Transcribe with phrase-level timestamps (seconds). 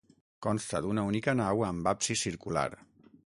[0.45, 2.67] Consta d'una única nau amb absis circular.